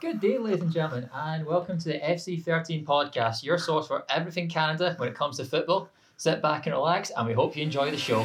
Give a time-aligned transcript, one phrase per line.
[0.00, 4.48] Good day, ladies and gentlemen, and welcome to the FC13 podcast, your source for everything
[4.48, 5.88] Canada when it comes to football.
[6.16, 8.24] Sit back and relax, and we hope you enjoy the show.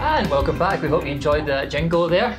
[0.00, 0.80] And welcome back.
[0.80, 2.38] We hope you enjoyed the jingle there.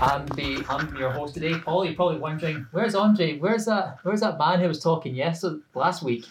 [0.00, 1.84] I'm the I'm your host today, Paul.
[1.84, 3.38] You're probably wondering where's Andre?
[3.38, 3.98] Where's that?
[4.02, 6.26] Where's that man who was talking yesterday last week?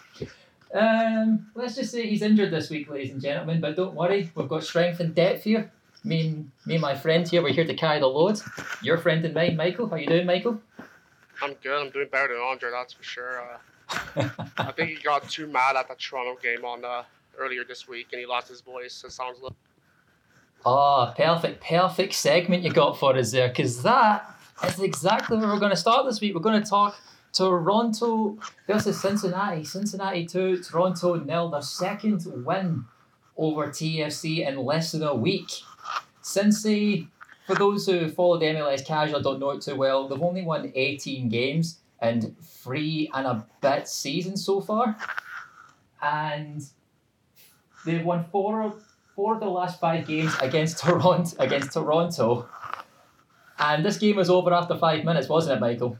[0.73, 3.59] Um, let's just say he's injured this week, ladies and gentlemen.
[3.59, 5.71] But don't worry, we've got strength and depth here.
[6.03, 8.39] Me and me and my friend here, we're here to carry the load.
[8.81, 9.89] Your friend and mine, Michael.
[9.89, 10.61] How you doing, Michael?
[11.41, 11.85] I'm good.
[11.85, 13.41] I'm doing better than Andre, that's for sure.
[13.41, 17.03] Uh, I think he got too mad at the Toronto game on uh,
[17.37, 19.03] earlier this week, and he lost his voice.
[19.05, 19.39] It sounds.
[19.39, 19.57] A little...
[20.65, 25.59] Oh, perfect, perfect segment you got for us there, because that is exactly where we're
[25.59, 26.35] going to start this week.
[26.35, 26.97] We're going to talk
[27.31, 29.63] Toronto versus Cincinnati.
[29.63, 31.49] Cincinnati 2, Toronto nil.
[31.49, 32.85] Their second win
[33.37, 35.51] over TFC in less than a week.
[36.23, 37.07] Cincy,
[37.45, 40.71] for those who follow the MLS casual don't know it too well, they've only won
[40.75, 44.97] 18 games and three and a bit seasons so far.
[46.01, 46.63] And
[47.85, 48.75] they've won four
[49.17, 52.47] four of the last five games against Toronto against Toronto.
[53.59, 55.97] And this game was over after five minutes, wasn't it, Michael?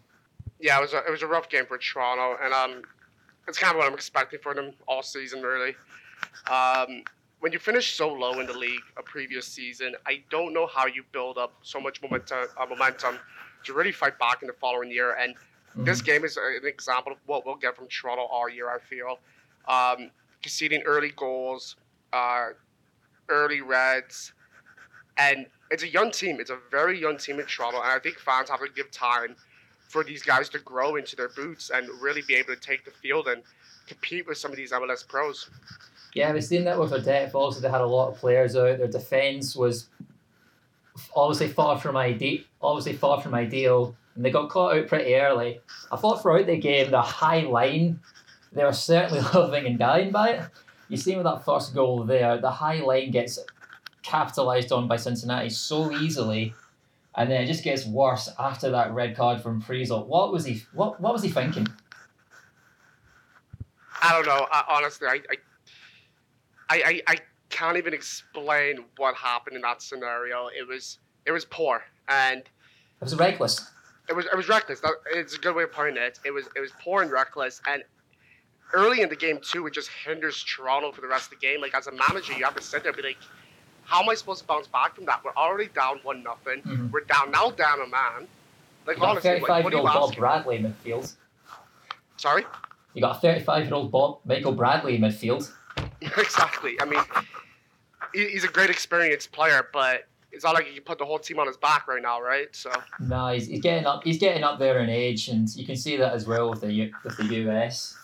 [0.60, 2.84] Yeah, it was a, it was a rough game for Toronto, and um,
[3.48, 5.76] it's kind of what I'm expecting for them all season, really.
[6.50, 7.04] Um,
[7.40, 10.86] when you finish so low in the league a previous season, I don't know how
[10.86, 13.18] you build up so much momentum, uh, momentum
[13.64, 15.16] to really fight back in the following year.
[15.20, 15.84] And mm-hmm.
[15.84, 18.70] this game is an example of what we'll get from Toronto all year.
[18.70, 19.20] I feel
[19.68, 21.76] um, conceding early goals,
[22.14, 22.50] uh,
[23.30, 24.34] early reds,
[25.18, 26.40] and it's a young team.
[26.40, 29.36] It's a very young team in Toronto, and I think fans have to give time
[29.90, 32.92] for these guys to grow into their boots and really be able to take the
[32.92, 33.42] field and
[33.88, 35.50] compete with some of these MLS pros.
[36.14, 37.36] Yeah, we've seen that with their depth.
[37.36, 38.78] Also, they had a lot of players out.
[38.78, 39.88] Their defence was
[41.16, 42.44] obviously far from ideal.
[42.62, 45.62] Obviously far from ideal, and they got caught out pretty early.
[45.92, 48.00] I thought throughout the game, the high line,
[48.52, 50.42] they were certainly loving and dying by it.
[50.90, 53.40] You see with that first goal there, the high line gets
[54.04, 56.54] capitalised on by Cincinnati so easily,
[57.16, 60.06] and then it just gets worse after that red card from Friesel.
[60.06, 60.64] What was he?
[60.74, 61.68] What What was he thinking?
[64.02, 64.48] I don't know.
[64.52, 65.22] I, honestly, I,
[66.70, 67.18] I, I, I
[67.50, 70.48] can't even explain what happened in that scenario.
[70.48, 73.72] It was it was poor and it was reckless.
[74.10, 74.80] It was it was reckless.
[74.82, 76.20] That, it's a good way of putting it.
[76.26, 77.84] It was it was poor and reckless, and
[78.74, 81.62] early in the game too, it just hinders Toronto for the rest of the game.
[81.62, 83.18] Like as a manager, you have to sit there and be like,
[83.84, 85.24] how am I supposed to bounce back from that?
[85.24, 86.62] We're already down one nothing.
[86.62, 86.92] Mm-hmm.
[86.92, 88.28] We're down now, down a man.
[88.86, 91.14] Like you honestly, like, what are you Bob Bradley in midfield.
[92.18, 92.46] Sorry.
[92.94, 95.52] You got a thirty-five-year-old Bob Michael Bradley in midfield.
[96.02, 96.80] exactly.
[96.82, 97.02] I mean,
[98.14, 101.40] he's a great experienced player, but it's not like you can put the whole team
[101.40, 102.48] on his back right now, right?
[102.54, 102.72] So.
[103.00, 104.04] No, he's, he's getting up.
[104.04, 106.92] He's getting up there in age, and you can see that as well with the
[107.04, 107.98] with the US.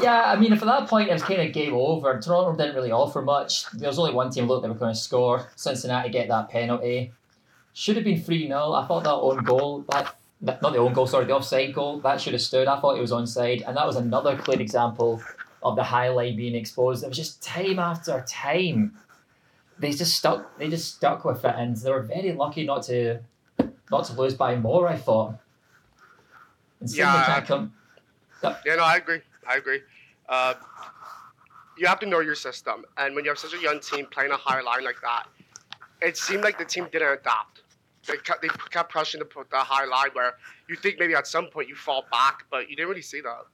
[0.00, 2.18] Yeah, I mean, for that point, it was kind of game over.
[2.20, 3.70] Toronto didn't really offer much.
[3.72, 5.48] There was only one team looked they were going to score.
[5.56, 7.12] Cincinnati get that penalty.
[7.72, 8.72] Should have been 3 0.
[8.72, 12.20] I thought that own goal, that, not the own goal, sorry, the offside goal, that
[12.20, 12.68] should have stood.
[12.68, 13.66] I thought it was onside.
[13.66, 15.22] And that was another clear example
[15.62, 17.02] of the highlight being exposed.
[17.02, 18.94] It was just time after time.
[19.78, 20.58] They just stuck.
[20.58, 23.20] They just stuck with it, and they were very lucky not to,
[23.90, 24.86] not to lose by more.
[24.86, 25.38] I thought.
[26.80, 27.40] And yeah.
[27.40, 27.72] Come,
[28.42, 29.20] yeah, no, I agree.
[29.48, 29.80] I agree.
[30.28, 30.54] Uh,
[31.76, 34.30] you have to know your system, and when you have such a young team playing
[34.30, 35.26] a high line like that,
[36.00, 37.62] it seemed like the team didn't adapt.
[38.06, 40.34] They kept, they kept pressing the, the high line where
[40.68, 43.44] you think maybe at some point you fall back, but you didn't really see that.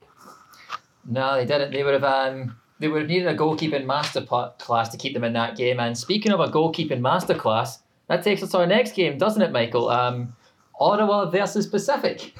[1.06, 1.72] No, they didn't.
[1.72, 5.24] They would have um, they would have needed a goalkeeping master class to keep them
[5.24, 5.80] in that game.
[5.80, 9.42] And speaking of a goalkeeping master class, that takes us to our next game, doesn't
[9.42, 9.88] it, Michael?
[9.90, 10.34] Um,
[10.80, 12.34] Ottawa versus Pacific.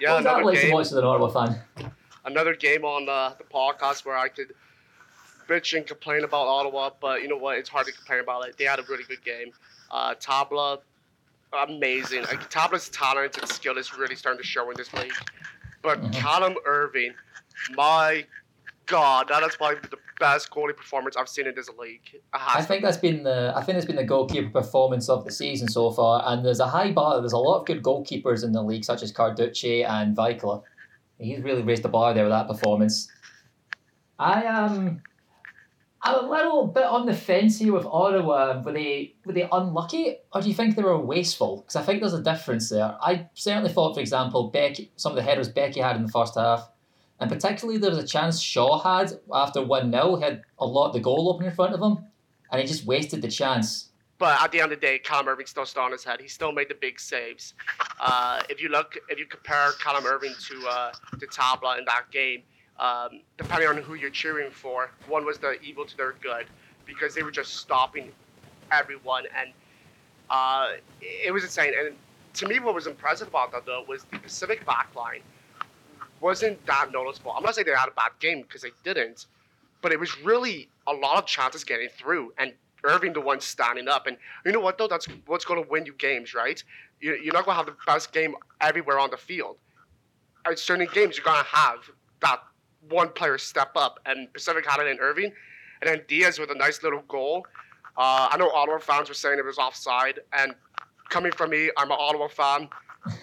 [0.00, 1.60] Yeah, was that like to watch as an Ottawa fan?
[2.28, 4.52] Another game on uh, the podcast where I could
[5.48, 7.58] bitch and complain about Ottawa, but you know what?
[7.58, 8.56] It's hard to complain about it.
[8.58, 9.50] They had a really good game.
[9.90, 10.78] Uh, Tabla,
[11.68, 12.22] amazing.
[12.22, 15.12] Like, Tabla's talent and skill is really starting to show in this league.
[15.82, 16.10] But mm-hmm.
[16.12, 17.14] Callum Irving,
[17.74, 18.26] my
[18.86, 22.20] God, that is probably the best goalie performance I've seen in this league.
[22.32, 25.68] I think that's been the I think it's been the goalkeeper performance of the season
[25.68, 26.22] so far.
[26.26, 27.20] And there's a high bar.
[27.20, 30.62] There's a lot of good goalkeepers in the league, such as Carducci and Vikla
[31.18, 33.10] he's really raised the bar there with that performance.
[34.18, 35.02] I um,
[36.02, 38.62] I'm a little bit on the fence here with Ottawa.
[38.62, 41.58] Were they were they unlucky, or do you think they were wasteful?
[41.58, 42.96] Because I think there's a difference there.
[43.00, 46.36] I certainly thought, for example, Becky, some of the headers Becky had in the first
[46.36, 46.70] half,
[47.20, 51.00] and particularly there was a chance Shaw had after one 0 had a lot the
[51.00, 52.04] goal open in front of him,
[52.50, 53.87] and he just wasted the chance.
[54.18, 56.20] But at the end of the day, Callum Irving still stood on his head.
[56.20, 57.54] He still made the big saves.
[58.00, 62.10] Uh, if you look, if you compare Callum Irving to uh, to Tabla in that
[62.10, 62.42] game,
[62.80, 66.46] um, depending on who you're cheering for, one was the evil to their good
[66.84, 68.10] because they were just stopping
[68.72, 69.50] everyone, and
[70.30, 71.72] uh, it was insane.
[71.78, 71.94] And
[72.34, 75.20] to me, what was impressive about that though was the Pacific backline
[76.20, 77.32] wasn't that noticeable.
[77.36, 79.26] I'm not saying they had a bad game because they didn't,
[79.82, 82.52] but it was really a lot of chances getting through and
[82.84, 84.06] Irving the one standing up.
[84.06, 84.88] And you know what though?
[84.88, 86.62] That's what's going to win you games, right?
[87.00, 89.56] You're not going to have the best game everywhere on the field.
[90.46, 91.78] At certain games, you're going to have
[92.22, 92.40] that
[92.88, 95.32] one player step up, and Pacific had it in Irving,
[95.80, 97.46] and then Diaz with a nice little goal.
[97.96, 100.54] Uh, I know Ottawa fans were saying it was offside, and
[101.08, 102.68] coming from me, I'm an Ottawa fan.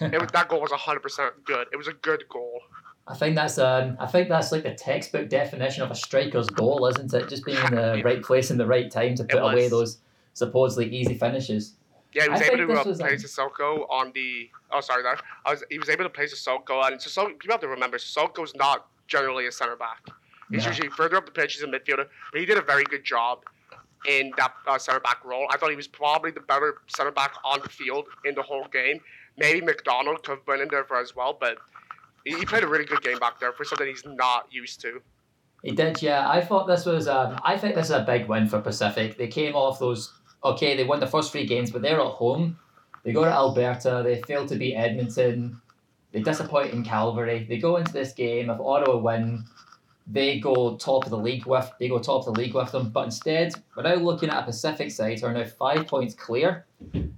[0.00, 1.68] it was, that goal was 100% good.
[1.72, 2.60] It was a good goal.
[3.08, 6.86] I think that's um, I think that's like the textbook definition of a striker's goal,
[6.86, 7.28] isn't it?
[7.28, 9.98] Just being in the right place in the right time to put away those
[10.34, 11.74] supposedly easy finishes.
[12.12, 14.50] Yeah, he was I able to uh, play um, Sissoko on the.
[14.72, 15.18] Oh, sorry, there.
[15.44, 15.62] I was.
[15.70, 17.38] He was able to play Sissoko, and Sissoko.
[17.38, 20.00] People have to remember, Sissoko's not generally a center back.
[20.50, 20.70] He's yeah.
[20.70, 21.54] usually further up the pitch.
[21.54, 23.40] He's a midfielder, but he did a very good job
[24.08, 25.46] in that uh, center back role.
[25.50, 28.66] I thought he was probably the better center back on the field in the whole
[28.72, 29.00] game.
[29.36, 31.58] Maybe McDonald could have been in there for as well, but
[32.26, 35.00] he, played a really good game back there for something he's not used to.
[35.62, 36.28] He did, yeah.
[36.28, 37.08] I thought this was.
[37.08, 39.16] Um, I think this is a big win for Pacific.
[39.16, 40.12] They came off those.
[40.44, 42.58] Okay, they won the first three games, but they're at home.
[43.04, 44.02] They go to Alberta.
[44.04, 45.60] They fail to beat Edmonton.
[46.12, 47.46] They disappoint in Calgary.
[47.48, 48.50] They go into this game.
[48.50, 49.44] If Ottawa win,
[50.06, 51.70] they go top of the league with.
[51.78, 52.90] They go top of the league with them.
[52.90, 56.66] But instead, we're now looking at a Pacific side who are now five points clear,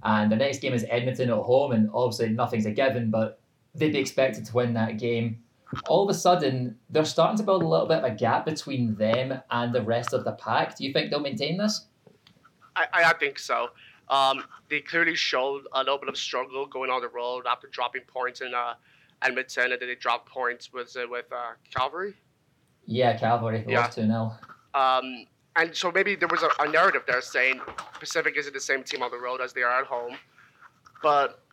[0.03, 3.11] and the next game is Edmonton at home, and obviously nothing's a given.
[3.11, 3.39] But
[3.75, 5.43] they'd be expected to win that game.
[5.87, 8.95] All of a sudden, they're starting to build a little bit of a gap between
[8.95, 10.77] them and the rest of the pack.
[10.77, 11.85] Do you think they'll maintain this?
[12.75, 13.69] I, I think so.
[14.09, 18.01] Um, they clearly showed a little bit of struggle going on the road after dropping
[18.07, 18.73] points in uh,
[19.21, 22.15] Edmonton, and then they dropped points with uh, with uh, Calgary.
[22.85, 23.87] Yeah, Calgary yeah.
[23.87, 24.33] two 0
[24.73, 27.61] Um, and so maybe there was a, a narrative there saying
[27.99, 30.15] Pacific isn't the same team on the road as they are at home,
[31.03, 31.43] but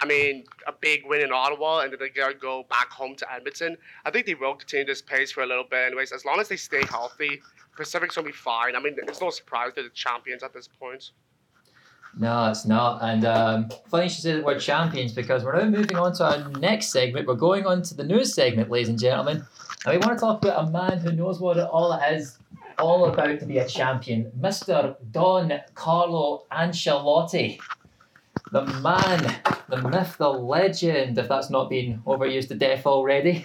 [0.00, 3.32] I mean, a big win in Ottawa, and then they gotta go back home to
[3.32, 3.76] Edmonton.
[4.04, 6.12] I think they will continue this pace for a little bit, anyways.
[6.12, 7.40] As long as they stay healthy,
[7.76, 8.76] Pacific's gonna be fine.
[8.76, 11.10] I mean, it's no surprise they're the champions at this point.
[12.16, 13.02] No, it's not.
[13.02, 16.24] And um, funny you should say that we're champions because we're now moving on to
[16.24, 17.26] our next segment.
[17.26, 19.44] We're going on to the news segment, ladies and gentlemen.
[19.84, 22.38] And we want to talk about a man who knows what it all is
[22.78, 24.96] all about to be a champion, Mr.
[25.10, 27.58] Don Carlo Ancelotti
[28.52, 33.44] the man, the myth, the legend, if that's not been overused to death already,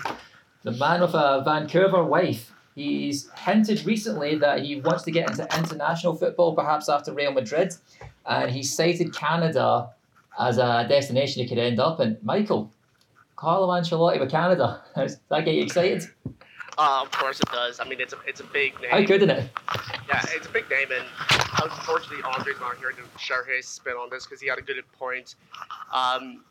[0.64, 2.52] the man with a Vancouver wife.
[2.76, 7.74] He's hinted recently that he wants to get into international football, perhaps after Real Madrid,
[8.26, 9.90] and he cited Canada
[10.40, 12.18] as a destination he could end up in.
[12.24, 12.72] Michael,
[13.36, 14.82] Carlo Ancelotti with Canada.
[14.96, 16.04] Does that get you excited?
[16.78, 17.80] Uh, of course it does.
[17.80, 18.92] I mean, it's a it's a big name.
[18.92, 19.50] How good is it?
[20.08, 21.06] Yeah, it's a big name, and
[21.62, 24.84] unfortunately, Andre's not here to share his spin on this because he had a good
[24.98, 25.36] point.
[25.94, 26.44] Um,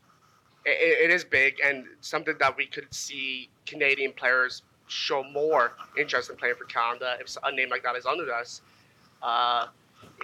[0.64, 6.30] it, it is big and something that we could see Canadian players show more interest
[6.30, 8.60] in playing for Canada if a name like that is under us.
[9.22, 9.66] Uh,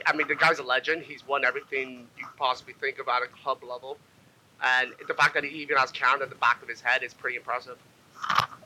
[0.07, 1.02] I mean, the guy's a legend.
[1.02, 3.99] He's won everything you possibly think of at a club level,
[4.62, 7.14] and the fact that he even has Canada at the back of his head is
[7.14, 7.78] pretty impressive.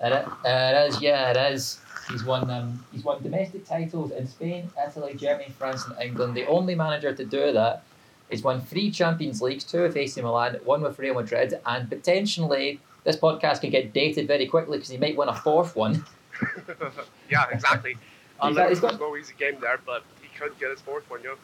[0.03, 1.79] It, it is, yeah, it is.
[2.11, 6.35] He's won um, he's won domestic titles in Spain, Italy, Germany, France, and England.
[6.35, 7.85] The only manager to do that.
[8.29, 12.81] He's won three Champions Leagues, two with AC Milan, one with Real Madrid, and potentially
[13.05, 16.05] this podcast could get dated very quickly because he might win a fourth one.
[17.31, 17.97] yeah, exactly.
[18.41, 21.35] I'll let him go easy game there, but he could get his fourth one, yeah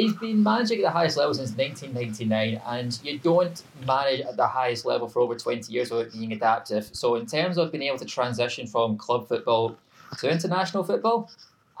[0.00, 4.46] he's been managing at the highest level since 1999, and you don't manage at the
[4.46, 6.90] highest level for over 20 years without being adaptive.
[6.92, 9.76] So, in terms of being able to transition from club football
[10.18, 11.30] to international football,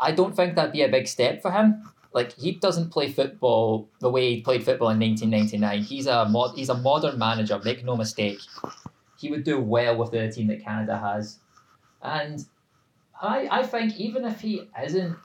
[0.00, 1.90] I don't think that'd be a big step for him.
[2.12, 5.82] Like he doesn't play football the way he played football in 1999.
[5.84, 7.60] He's a mod, he's a modern manager.
[7.64, 8.40] Make no mistake.
[9.16, 11.38] He would do well with the team that Canada has,
[12.02, 12.44] and
[13.20, 15.16] I I think even if he isn't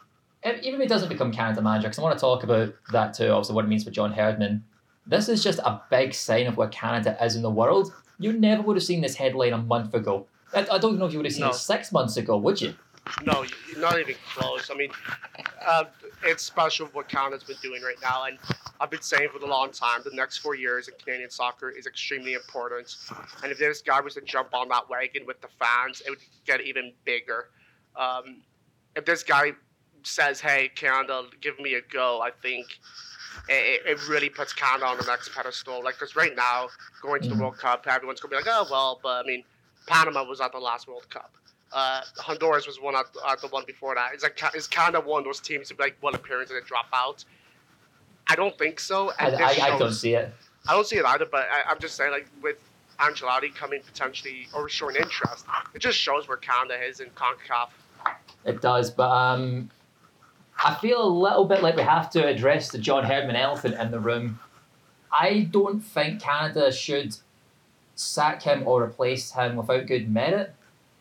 [0.45, 3.31] even if he doesn't become Canada manager, because I want to talk about that too,
[3.31, 4.63] also what it means for John Herdman.
[5.07, 7.93] This is just a big sign of where Canada is in the world.
[8.19, 10.27] You never would have seen this headline a month ago.
[10.53, 11.49] I, I don't know if you would have seen no.
[11.49, 12.75] it six months ago, would you?
[13.23, 13.45] No,
[13.77, 14.71] not even close.
[14.71, 14.89] I mean,
[15.65, 15.85] uh,
[16.23, 18.39] it's special what Canada's been doing right now, and
[18.79, 21.85] I've been saying for a long time the next four years in Canadian soccer is
[21.85, 22.95] extremely important.
[23.43, 26.19] And if this guy was to jump on that wagon with the fans, it would
[26.45, 27.49] get even bigger.
[27.95, 28.41] Um,
[28.95, 29.51] if this guy
[30.05, 32.79] says, "Hey, Canada, give me a go," I think
[33.49, 35.83] it, it really puts Canada on the next pedestal.
[35.83, 36.69] Like, because right now,
[37.01, 37.39] going to the Mhm.
[37.39, 39.43] World Cup, everyone's gonna be like, "Oh, well," but I mean,
[39.87, 41.31] Panama was at the last World Cup.
[41.71, 44.13] Uh, Honduras was one at, at the one before that.
[44.13, 46.65] It's like is Canada one of those teams to be like one appearance and then
[46.65, 47.25] drop out?
[48.27, 49.11] I don't think so.
[49.19, 50.33] I, And I, this I don't see it.
[50.67, 52.55] I don't see it either, but I, I'm just saying, like with
[52.99, 57.69] Ancelotti coming potentially or showing interest, it just shows where Canada is in Concacaf.
[58.45, 59.69] It does, but um,
[60.63, 63.91] I feel a little bit like we have to address the John Herdman elephant in
[63.91, 64.39] the room.
[65.11, 67.15] I don't think Canada should
[67.95, 70.53] sack him or replace him without good merit.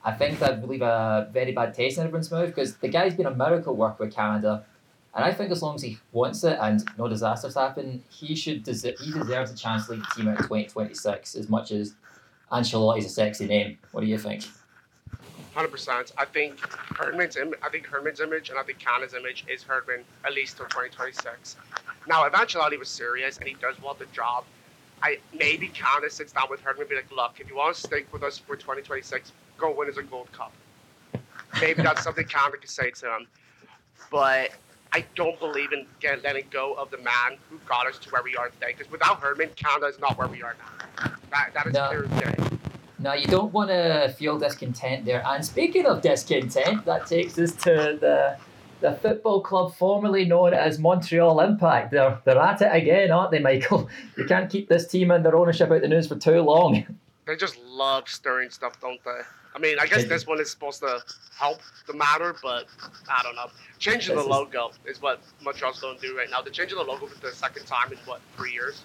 [0.05, 3.15] I think that would leave a very bad taste in everyone's mouth because the guy's
[3.15, 4.65] been a miracle worker with Canada.
[5.15, 8.65] And I think as long as he wants it and no disasters happen, he should
[8.65, 11.95] des- he deserves a chance to lead the team out in 2026 as much as
[12.53, 13.79] Ancelotti's a sexy name.
[13.93, 14.45] What do you think?
[15.55, 16.13] Hundred percent.
[16.19, 16.59] I think
[16.97, 20.57] Herdman's Im- I think Herdman's image and I think Canada's image is Herdman at least
[20.57, 21.57] till 2026.
[22.09, 24.45] Now, if Ancelotti was serious and he does want the job,
[25.01, 27.81] I maybe Canada sits down with Herdman and be like, "Look, if you want to
[27.81, 30.53] stick with us for 2026, go win us a Gold Cup."
[31.61, 33.29] Maybe that's something Canada could say to him,
[34.11, 34.51] but
[34.93, 38.23] I don't believe in get, letting go of the man who got us to where
[38.25, 38.75] we are today.
[38.77, 41.13] Because without Herdman, Canada is not where we are now.
[41.31, 41.87] That that is No.
[41.89, 42.54] clear as day.
[43.05, 45.23] Now, you don't want to feel discontent there.
[45.27, 48.39] And speaking of discontent, that takes us to the
[48.81, 51.91] the football club formerly known as Montreal Impact.
[51.91, 53.89] They're, they're at it again, aren't they, Michael?
[54.17, 56.85] You can't keep this team and their ownership out the news for too long.
[57.27, 59.21] They just love stirring stuff, don't they?
[59.55, 61.01] I mean, I guess this one is supposed to
[61.39, 62.67] help the matter, but
[63.09, 63.47] I don't know.
[63.79, 66.43] Changing the logo is what Montreal's going to do right now.
[66.43, 68.83] They're changing the logo for the second time in what three years?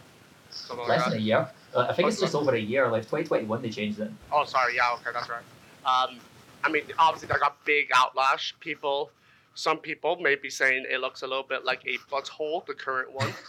[0.52, 1.50] Something Less than a year.
[1.76, 2.88] Uh, I think it's just over a year.
[2.88, 4.12] Like 2021, they changed it.
[4.32, 4.76] Oh, sorry.
[4.76, 5.44] Yeah, okay, that's right.
[5.86, 6.18] Um,
[6.64, 8.54] I mean, obviously, they got big outlash.
[8.60, 9.12] People,
[9.56, 13.12] some people may be saying it looks a little bit like a butthole, the current
[13.14, 13.34] one.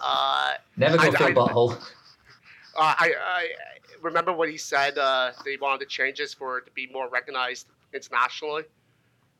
[0.00, 1.76] Uh, Never go full I- butthole.
[2.76, 3.48] Uh, I, I
[4.00, 4.96] remember what he said.
[4.96, 8.62] Uh, they wanted the changes for it to be more recognized internationally.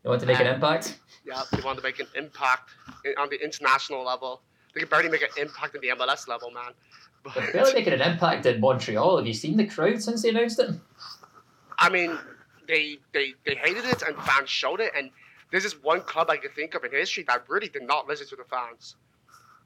[0.03, 0.99] They want to make an Uh, impact?
[1.25, 2.71] Yeah, they wanted to make an impact
[3.17, 4.43] on the international level.
[4.75, 6.73] They could barely make an impact at the MLS level, man.
[7.23, 9.19] But They're barely making an impact in Montreal.
[9.19, 10.71] Have you seen the crowd since they announced it?
[11.79, 12.19] I mean,
[12.69, 14.93] they they they hated it, and fans showed it.
[14.97, 15.11] And
[15.51, 18.27] this is one club I can think of in history that really did not listen
[18.29, 18.97] to the fans.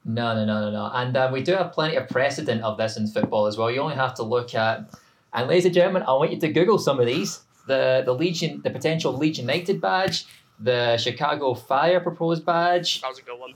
[0.04, 0.90] No, no, no, no, no.
[0.92, 3.70] And um, we do have plenty of precedent of this in football as well.
[3.70, 4.90] You only have to look at,
[5.32, 7.40] and ladies and gentlemen, I want you to Google some of these.
[7.66, 10.26] The the Legion, the potential Leeds United badge,
[10.58, 13.00] the Chicago Fire proposed badge.
[13.00, 13.54] That was a good one.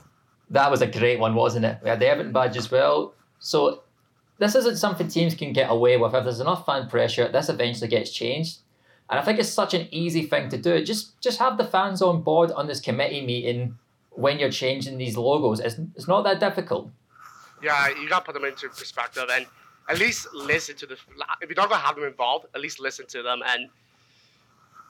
[0.49, 1.77] That was a great one, wasn't it?
[1.83, 3.13] We had the Everton badge as well.
[3.39, 3.83] So
[4.39, 6.15] this isn't something teams can get away with.
[6.15, 8.59] If there's enough fan pressure, this eventually gets changed.
[9.09, 10.83] And I think it's such an easy thing to do.
[10.83, 13.77] Just just have the fans on board on this committee meeting
[14.11, 15.59] when you're changing these logos.
[15.59, 16.89] It's, it's not that difficult.
[17.61, 19.45] Yeah, you got to put them into perspective and
[19.89, 20.93] at least listen to the.
[21.41, 23.41] If you're not gonna have them involved, at least listen to them.
[23.45, 23.69] And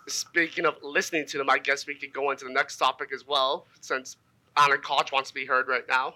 [0.07, 3.25] speaking of listening to them, I guess we could go into the next topic as
[3.25, 4.17] well, since
[4.59, 6.15] Alan Koch wants to be heard right now.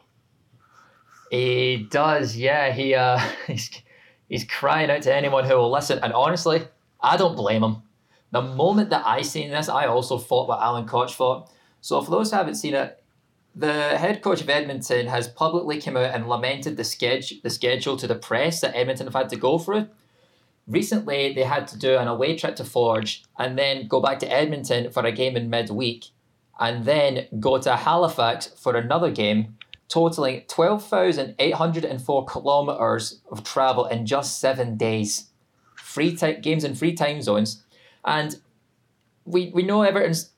[1.31, 2.71] He does, yeah.
[2.71, 3.71] He uh, he's
[4.27, 5.99] he's crying out to anyone who will listen.
[6.03, 6.67] And honestly,
[7.01, 7.77] I don't blame him.
[8.31, 11.51] The moment that I seen this, I also thought what Alan Koch thought.
[11.81, 13.03] So for those who haven't seen it,
[13.55, 17.95] the head coach of Edmonton has publicly come out and lamented the schedule the schedule
[17.97, 19.87] to the press that Edmonton have had to go through.
[20.65, 24.31] Recently, they had to do an away trip to Forge and then go back to
[24.31, 26.05] Edmonton for a game in midweek,
[26.59, 29.57] and then go to Halifax for another game
[29.93, 35.27] totaling 12,804 kilometers of travel in just seven days.
[35.75, 37.63] Free ti- games in free time zones.
[38.03, 38.35] And
[39.25, 40.31] we, we know Everton's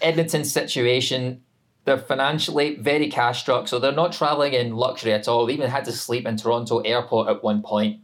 [0.00, 1.42] Edmonton's situation.
[1.84, 5.46] They're financially very cash struck, so they're not traveling in luxury at all.
[5.46, 8.00] They even had to sleep in Toronto airport at one point.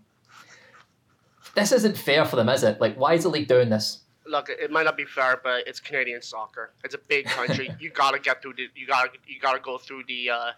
[1.55, 2.81] This isn't fair for them, is it?
[2.81, 4.03] Like, why is the league doing this?
[4.29, 6.73] Look, it might not be fair, but it's Canadian soccer.
[6.85, 7.71] It's a big country.
[7.81, 8.69] you gotta get through the.
[8.75, 10.31] You gotta you gotta go through the.
[10.31, 10.51] Uh,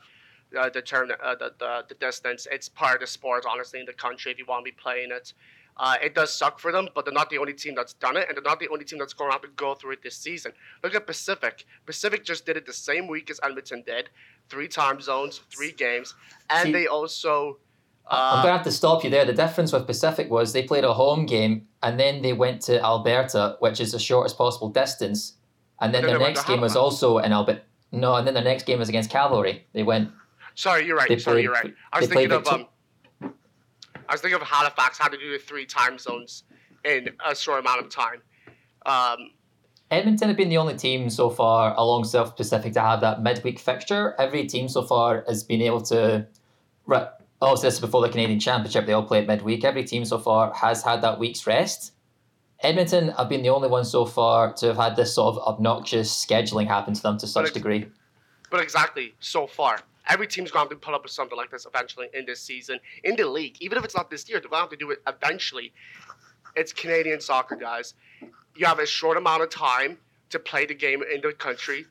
[0.59, 2.49] uh, the term, uh, the, the the distance.
[2.50, 4.33] It's part of the sport, honestly, in the country.
[4.33, 5.33] If you want to be playing it,
[5.77, 8.27] uh, it does suck for them, but they're not the only team that's done it,
[8.29, 10.17] and they're not the only team that's going to have to go through it this
[10.17, 10.53] season.
[10.83, 11.65] Look at Pacific.
[11.87, 14.11] Pacific just did it the same week as Edmonton did,
[14.49, 16.15] three time zones, three games,
[16.50, 17.59] and See- they also.
[18.11, 19.25] I'm Uh, going to have to stop you there.
[19.25, 22.83] The difference with Pacific was they played a home game and then they went to
[22.83, 25.35] Alberta, which is the shortest possible distance,
[25.83, 27.62] And then their next game was also in Alberta.
[27.93, 29.67] No, and then their next game was against Cavalry.
[29.73, 30.11] They went.
[30.55, 31.21] Sorry, you're right.
[31.21, 31.75] Sorry, you're right.
[31.93, 32.67] I was thinking of um,
[33.23, 36.45] I was thinking of Halifax had to do the three time zones
[36.85, 38.21] in a short amount of time.
[38.87, 39.31] Um,
[39.90, 43.59] Edmonton have been the only team so far along South Pacific to have that midweek
[43.59, 44.14] fixture.
[44.19, 46.26] Every team so far has been able to.
[46.87, 47.09] Right.
[47.42, 48.87] Oh, so this is before the Canadian Championship.
[48.87, 49.64] They all play at midweek.
[49.64, 51.92] Every team so far has had that week's rest.
[52.62, 56.12] Edmonton have been the only one so far to have had this sort of obnoxious
[56.12, 57.87] scheduling happen to them to such it's- degree.
[58.50, 61.50] but exactly so far, every team's going to have to put up with something like
[61.50, 63.56] this eventually in this season in the league.
[63.61, 65.73] Even if it's not this year, they're going to have to do it eventually.
[66.56, 67.94] It's Canadian soccer, guys.
[68.56, 69.97] You have a short amount of time
[70.28, 71.87] to play the game in the country,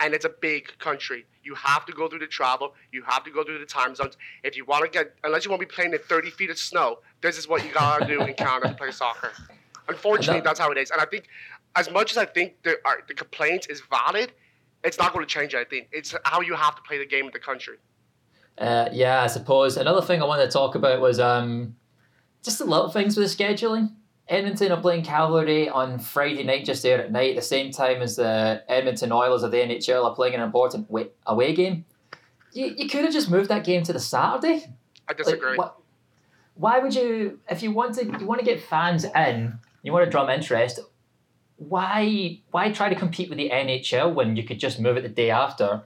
[0.00, 1.26] and it's a big country.
[1.48, 2.74] You have to go through the travel.
[2.92, 4.18] You have to go through the time zones.
[4.44, 6.58] If you want to get, unless you want to be playing in 30 feet of
[6.58, 9.32] snow, this is what you gotta do in Canada to play soccer.
[9.88, 10.90] Unfortunately, that's how it is.
[10.90, 11.28] And I think,
[11.74, 14.32] as much as I think the are, the complaint is valid,
[14.84, 15.86] it's not going to change anything.
[15.90, 17.78] It's how you have to play the game in the country.
[18.58, 19.78] Uh, yeah, I suppose.
[19.78, 21.76] Another thing I wanted to talk about was um,
[22.42, 23.92] just the little things with the scheduling.
[24.28, 28.16] Edmonton are playing Cavalry on Friday night, just there at night, the same time as
[28.16, 30.86] the Edmonton Oilers of the NHL are playing an important
[31.26, 31.84] away game.
[32.52, 34.66] You, you could have just moved that game to the Saturday.
[35.08, 35.58] I Like, disagree.
[36.54, 40.04] why would you, if you want to, you want to get fans in, you want
[40.04, 40.80] to drum interest.
[41.56, 45.08] Why, why try to compete with the NHL when you could just move it the
[45.08, 45.82] day after?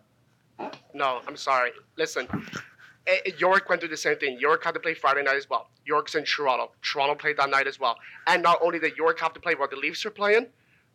[0.93, 1.71] No, I'm sorry.
[1.97, 2.27] Listen,
[3.07, 4.39] Eh, eh, York went through the same thing.
[4.39, 5.69] York had to play Friday night as well.
[5.85, 6.71] York's in Toronto.
[6.83, 7.97] Toronto played that night as well.
[8.27, 10.47] And not only did York have to play while the Leafs were playing,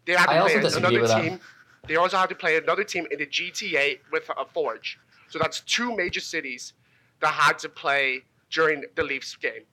[0.05, 1.21] they had to I also play another that.
[1.21, 1.39] team.
[1.87, 4.99] They also had to play another team in the GTA with a Forge.
[5.29, 6.73] So that's two major cities
[7.19, 9.63] that had to play during the Leafs game.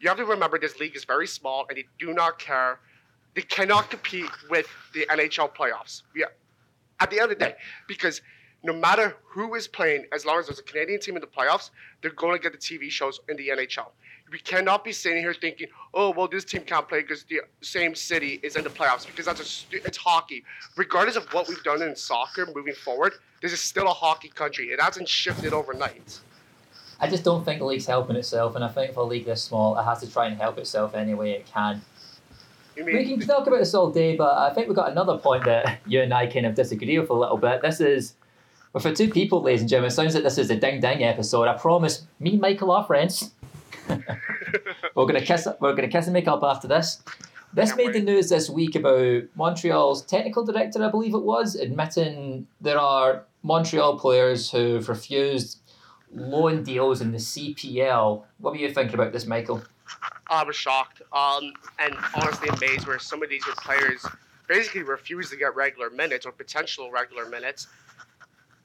[0.00, 2.80] You have to remember this league is very small and they do not care.
[3.34, 6.02] They cannot compete with the NHL playoffs.
[6.14, 6.26] Yeah.
[7.00, 7.54] At the end of the day,
[7.88, 8.22] because
[8.64, 11.70] no matter who is playing, as long as there's a Canadian team in the playoffs,
[12.00, 13.88] they're going to get the TV shows in the NHL.
[14.32, 17.94] We cannot be sitting here thinking, oh, well, this team can't play because the same
[17.94, 20.44] city is in the playoffs because that's a stu- it's hockey.
[20.76, 23.12] Regardless of what we've done in soccer moving forward,
[23.42, 24.68] this is still a hockey country.
[24.68, 26.20] It hasn't shifted overnight.
[26.98, 29.42] I just don't think the league's helping itself, and I think for a league this
[29.42, 31.82] small, it has to try and help itself any way it can.
[32.76, 35.44] You We can talk about this all day, but I think we've got another point
[35.44, 37.62] that you and I kind of disagree with a little bit.
[37.62, 38.14] This is,
[38.74, 41.04] well, for two people, ladies and gentlemen, it sounds like this is a ding ding
[41.04, 41.46] episode.
[41.46, 43.30] I promise, me and Michael are friends.
[43.88, 45.46] we're gonna kiss.
[45.60, 47.00] We're gonna kiss and make up after this.
[47.52, 51.54] This Can't made the news this week about Montreal's technical director, I believe it was,
[51.54, 55.60] admitting there are Montreal players who've refused
[56.12, 58.24] loan deals in the CPL.
[58.38, 59.62] What were you thinking about this, Michael?
[60.26, 64.04] I was shocked um, and honestly amazed where some of these players
[64.48, 67.68] basically refuse to get regular minutes or potential regular minutes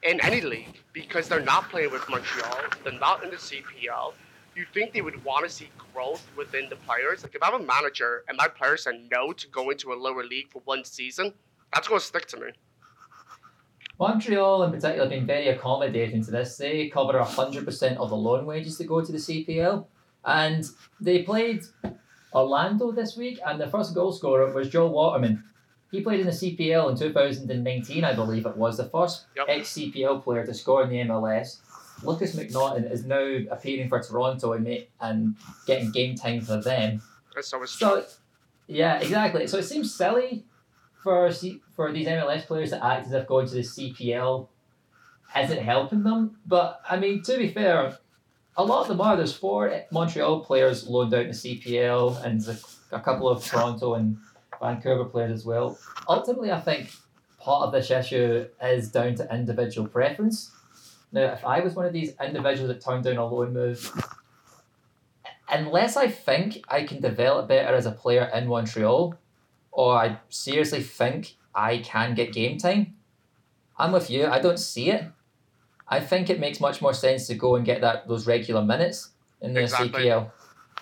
[0.03, 2.57] in any league because they're not playing with Montreal.
[2.83, 4.13] They're not in the CPL.
[4.55, 7.23] You think they would want to see growth within the players?
[7.23, 10.23] Like if I'm a manager and my players said no to go into a lower
[10.23, 11.33] league for one season,
[11.73, 12.51] that's going to stick to me.
[13.99, 16.55] Montreal, in particular, have been very accommodating to this.
[16.55, 19.85] They cover 100% of the loan wages that go to the CPL.
[20.23, 20.65] And
[21.01, 21.63] they played
[22.33, 25.43] Orlando this week, and the first goal scorer was Joel Waterman.
[25.91, 29.45] He played in the CPL in 2019, I believe it was, the first Yep.
[29.49, 31.57] ex CPL player to score in the MLS.
[32.03, 37.01] Lukas MacNaughton is now appearing for Toronto and, and getting game time for them.
[37.41, 38.05] So it's So,
[38.67, 39.47] yeah, exactly.
[39.47, 40.45] So it seems silly
[41.03, 44.47] for C- for these MLS players to act as if going to the CPL
[45.37, 46.37] isn't helping them.
[46.45, 47.97] But I mean, to be fair,
[48.57, 49.15] a lot of them are.
[49.17, 52.57] There's four Montreal players loaned out in the CPL, and a,
[52.95, 54.17] a couple of Toronto and
[54.59, 55.77] Vancouver players as well.
[56.07, 56.91] Ultimately, I think
[57.39, 60.51] part of this issue is down to individual preference.
[61.11, 63.91] Now, if I was one of these individuals that turned down a loan move,
[65.49, 69.15] unless I think I can develop better as a player in Montreal,
[69.71, 72.95] or I seriously think I can get game time,
[73.77, 74.27] I'm with you.
[74.27, 75.05] I don't see it.
[75.87, 79.09] I think it makes much more sense to go and get that those regular minutes
[79.41, 80.03] in the Exactly.
[80.03, 80.31] CPL.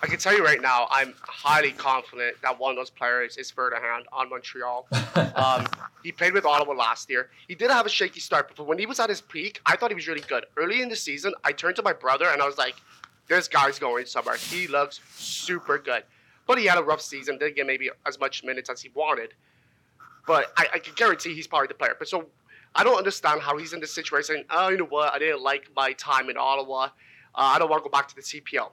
[0.00, 3.50] I can tell you right now, I'm highly confident that one of those players is
[3.50, 4.86] Ferdinand on Montreal.
[5.34, 5.66] Um,
[6.02, 7.30] he played with Ottawa last year.
[7.48, 9.90] He did have a shaky start, but when he was at his peak, I thought
[9.90, 10.46] he was really good.
[10.56, 12.74] Early in the season, I turned to my brother and I was like,
[13.28, 14.36] "This guy's going somewhere.
[14.36, 16.04] He looks super good."
[16.46, 17.38] But he had a rough season.
[17.38, 19.34] Didn't get maybe as much minutes as he wanted.
[20.26, 21.94] But I, I can guarantee he's probably the player.
[21.98, 22.26] But so
[22.74, 24.34] I don't understand how he's in this situation.
[24.34, 25.12] Saying, "Oh, you know what?
[25.12, 26.84] I didn't like my time in Ottawa.
[26.84, 26.88] Uh,
[27.34, 28.70] I don't want to go back to the CPL."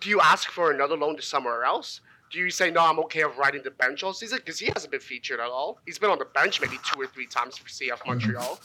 [0.00, 2.00] Do you ask for another loan to somewhere else?
[2.30, 2.80] do you say no?
[2.80, 5.78] I'm okay of riding the bench all season because he hasn't been featured at all.
[5.86, 8.08] He's been on the bench maybe two or three times for CF mm-hmm.
[8.08, 8.60] Montreal.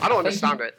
[0.00, 0.78] I don't understand it.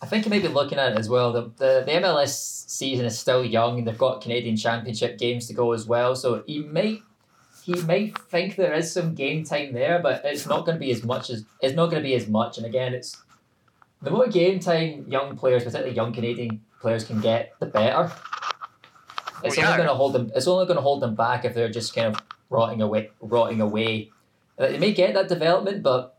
[0.00, 1.32] I think you may be looking at it as well.
[1.32, 5.54] The, the the MLS season is still young, and they've got Canadian Championship games to
[5.54, 6.14] go as well.
[6.14, 7.00] So he might
[7.64, 10.92] he might think there is some game time there, but it's not going to be
[10.92, 12.58] as much as it's not going to be as much.
[12.58, 13.20] And again, it's
[14.00, 18.12] the more game time young players, particularly young Canadian players, can get, the better.
[19.44, 20.30] It's Well, only going to hold them.
[20.34, 23.60] It's only going to hold them back if they're just kind of rotting away, rotting
[23.60, 24.10] away.
[24.58, 26.18] Uh, They may get that development, but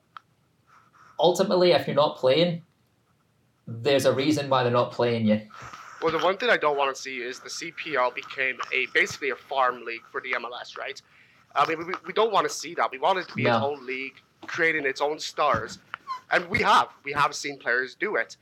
[1.19, 2.63] ultimately, if you're not playing,
[3.67, 5.41] there's a reason why they're not playing you.
[6.01, 9.31] Well, the one thing I don't want to see is the CPL became a basically
[9.31, 11.01] a farm league for the MLS, right?
[11.55, 12.89] I mean, we, we don't want to see that.
[12.91, 14.13] We want it to be its own league,
[14.47, 15.79] creating its own stars,
[16.31, 18.37] and we have we have seen players do it.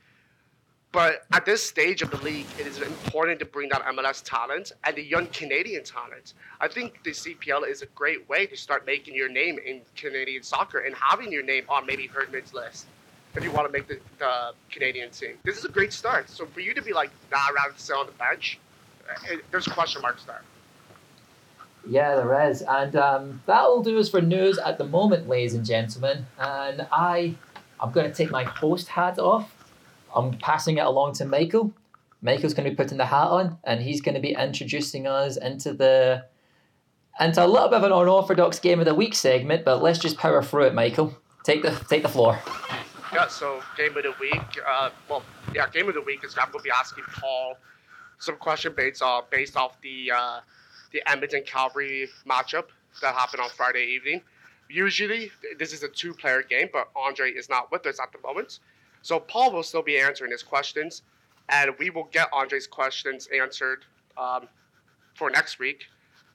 [0.90, 4.72] But at this stage of the league, it is important to bring that MLS talent
[4.84, 6.32] and the young Canadian talent.
[6.60, 10.42] I think the CPL is a great way to start making your name in Canadian
[10.42, 12.86] soccer and having your name on maybe Herdman's list
[13.36, 15.36] if you want to make the, the Canadian team.
[15.44, 16.30] This is a great start.
[16.30, 18.58] So for you to be like, nah, I'd rather sit on the bench,
[19.30, 20.42] it, there's question marks there.
[21.86, 22.62] Yeah, there is.
[22.62, 26.26] And um, that'll do us for news at the moment, ladies and gentlemen.
[26.38, 27.34] And I,
[27.80, 29.54] I'm going to take my host hat off.
[30.14, 31.72] I'm passing it along to Michael.
[32.20, 35.36] Michael's going to be putting the hat on, and he's going to be introducing us
[35.36, 36.24] into the
[37.20, 39.64] into a little bit of an unorthodox game of the week segment.
[39.64, 41.16] But let's just power through it, Michael.
[41.44, 42.38] Take the take the floor.
[43.12, 44.42] Yeah, so game of the week.
[44.66, 45.22] Uh, well,
[45.54, 47.56] yeah, game of the week is I'm going to be asking Paul
[48.18, 50.40] some question based uh, based off the uh,
[50.92, 52.64] the Edmonton Calgary matchup
[53.00, 54.22] that happened on Friday evening.
[54.68, 58.58] Usually, this is a two-player game, but Andre is not with us at the moment,
[59.08, 61.00] so Paul will still be answering his questions,
[61.48, 63.86] and we will get Andre's questions answered
[64.18, 64.48] um,
[65.14, 65.86] for next week.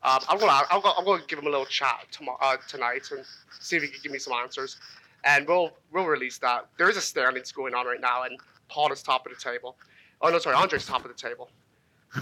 [0.01, 3.03] Um, I'm gonna I'm gonna, I'm gonna give him a little chat tomorrow uh, tonight
[3.11, 3.23] and
[3.59, 4.77] see if he can give me some answers
[5.23, 6.65] and we'll we'll release that.
[6.79, 9.75] There is a standings going on right now, and Paul is top of the table.
[10.19, 11.51] Oh no, sorry, Andre's top of the table.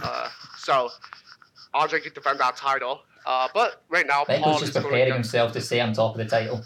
[0.03, 0.89] Uh, so
[1.73, 3.03] Andre could defend that title.
[3.25, 6.61] Uh, but right now, Paul just preparing himself to say I'm top of the title.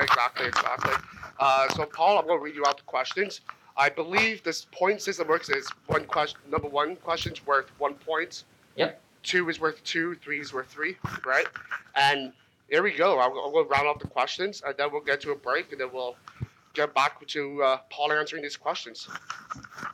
[0.00, 0.94] exactly, exactly.
[1.40, 3.40] Uh, so Paul, I'm going to read you out the questions.
[3.76, 6.38] I believe this point system works is one question.
[6.50, 8.44] Number one question's worth one point.
[8.76, 9.00] Yep.
[9.22, 10.14] Two is worth two.
[10.16, 10.96] Three is worth three.
[11.24, 11.46] Right.
[11.96, 12.34] And
[12.68, 13.18] here we go.
[13.18, 15.80] I'll, I'll go round off the questions, and then we'll get to a break, and
[15.80, 16.14] then we'll
[16.74, 19.08] get back to uh, Paul answering these questions.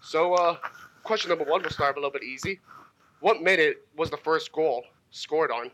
[0.03, 0.57] So, uh,
[1.05, 2.61] question number one, we'll start a little bit easy.
[3.21, 5.71] What minute was the first goal scored on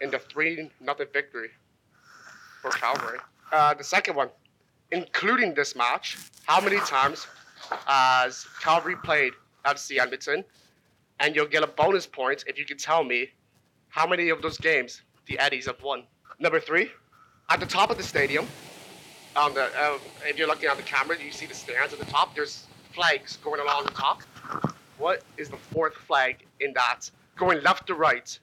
[0.00, 1.50] in the three nothing victory
[2.60, 3.18] for Calgary?
[3.52, 4.28] Uh, the second one,
[4.94, 7.26] including this match, how many times
[7.86, 9.32] has Cavalry played
[9.66, 10.44] FC Edmonton?
[11.20, 13.30] And you'll get a bonus point if you can tell me
[13.88, 16.04] how many of those games the Eddies have won.
[16.38, 16.90] Number three,
[17.50, 18.46] at the top of the stadium,
[19.36, 22.04] on the uh, if you're looking at the camera, you see the stands at the
[22.06, 22.34] top.
[22.34, 24.22] There's flags going along the top.
[24.98, 27.10] What is the fourth flag in that?
[27.36, 28.38] Going left to right,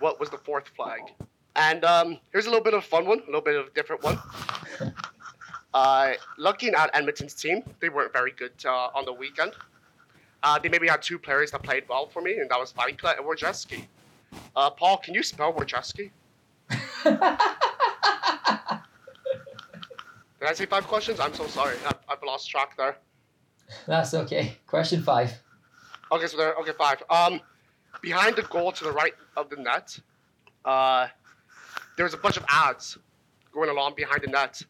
[0.00, 1.00] what was the fourth flag?
[1.54, 3.70] And um, here's a little bit of a fun one, a little bit of a
[3.70, 4.18] different one.
[5.74, 9.52] Uh, looking at Edmonton's team, they weren't very good uh, on the weekend.
[10.42, 13.16] Uh, they maybe had two players that played well for me, and that was Vankla
[13.16, 13.84] and Warschewski.
[14.56, 16.10] Uh, Paul, can you spell Warschewski?
[20.42, 21.20] Did I say five questions?
[21.20, 21.76] I'm so sorry.
[21.86, 22.96] I, I've lost track there.
[23.86, 24.58] That's okay.
[24.66, 25.32] Question five.
[26.10, 26.54] Okay, so there.
[26.54, 27.02] Okay, five.
[27.08, 27.40] Um,
[28.00, 29.96] behind the goal to the right of the net,
[30.64, 31.06] uh,
[31.96, 32.98] there's a bunch of ads
[33.52, 34.62] going along behind the net.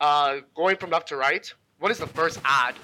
[0.00, 1.52] Uh, going from left to right.
[1.78, 2.74] What is the first ad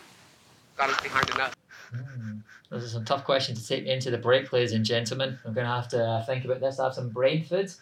[0.78, 1.54] that is behind the net?
[1.94, 2.38] Hmm.
[2.70, 5.38] Those are some tough questions to take into the break, ladies and gentlemen.
[5.44, 7.72] I'm going to have to uh, think about this, have some brain food.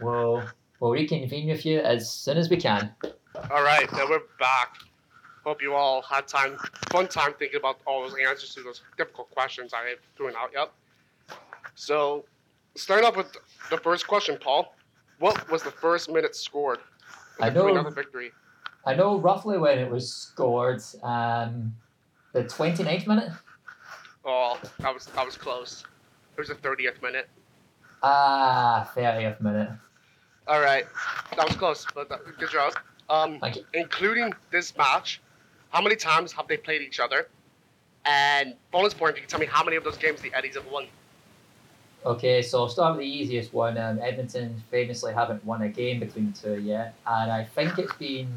[0.00, 0.42] We'll,
[0.80, 2.94] we'll reconvene with you as soon as we can.
[3.50, 4.76] All right, now we're back.
[5.44, 6.58] Hope you all had time,
[6.90, 10.50] fun time thinking about all those answers to those difficult questions I have thrown out
[10.54, 10.70] yet.
[11.74, 12.24] So,
[12.76, 13.36] starting off with
[13.70, 14.74] the first question, Paul.
[15.20, 16.80] What was the first minute scored?
[17.40, 18.32] I know- 3-0 victory.
[18.86, 20.82] I know roughly when it was scored.
[21.02, 21.74] Um,
[22.32, 23.30] the 29th minute?
[24.24, 25.84] Oh, that was that was close.
[26.36, 27.28] It was the 30th minute.
[28.02, 29.70] Ah, 30th minute.
[30.46, 30.84] All right,
[31.36, 32.74] that was close, but that, good job.
[33.08, 33.64] Um, Thank you.
[33.72, 35.20] including this match,
[35.70, 37.28] how many times have they played each other?
[38.04, 40.56] And bonus point if you can tell me how many of those games the Eddies
[40.56, 40.86] have won.
[42.04, 43.78] Okay, so I'll start with the easiest one.
[43.78, 47.94] Um, Edmonton famously haven't won a game between the two yet, and I think it's
[47.94, 48.28] been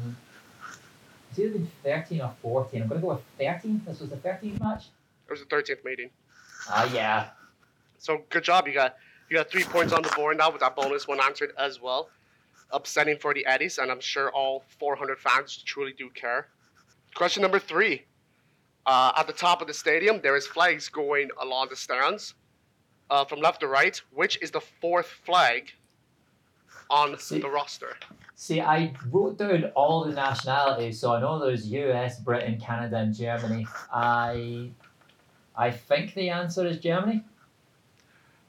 [1.38, 2.82] it's either been 13 or 14.
[2.82, 3.82] I'm going to go with 13.
[3.86, 4.86] This was the 13th match.
[5.26, 6.10] It was the 13th meeting.
[6.68, 7.28] Ah, yeah.
[7.98, 8.96] So good job, you got
[9.30, 12.08] You got three points on the board now with that bonus one answered as well.
[12.70, 16.48] Upsetting for the Eddies, and I'm sure all 400 fans truly do care.
[17.14, 18.04] Question number three.
[18.86, 22.34] Uh, at the top of the stadium, there is flags going along the stands.
[23.10, 25.72] Uh, from left to right, which is the fourth flag
[26.90, 27.96] on See- the roster?
[28.34, 33.12] See, I wrote down all the nationalities, so I know there's US, Britain, Canada, and
[33.12, 33.66] Germany.
[33.92, 34.70] I,
[35.56, 37.24] I think the answer is Germany.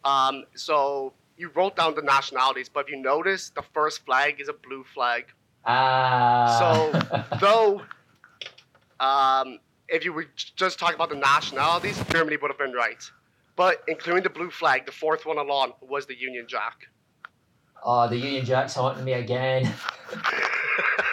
[0.05, 4.47] Um, so you wrote down the nationalities, but if you notice, the first flag is
[4.47, 5.25] a blue flag.
[5.65, 6.57] Ah.
[6.59, 7.81] So though,
[8.99, 13.03] um, if you were just talking about the nationalities, Germany would have been right.
[13.55, 16.87] But including the blue flag, the fourth one along was the Union Jack.
[17.83, 19.71] Oh, the Union Jack's haunting me again.